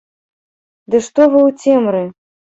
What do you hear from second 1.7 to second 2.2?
цемры?